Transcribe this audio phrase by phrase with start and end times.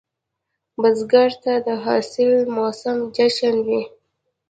[0.81, 3.81] بزګر ته د حاصل موسم جشن وي